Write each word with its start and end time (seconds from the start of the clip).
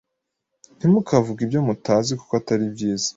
Ntimukavuge 0.77 1.41
ibyo 1.43 1.59
mutazi 1.67 2.11
kuko 2.19 2.33
atari 2.39 2.65
byiza 2.73 3.07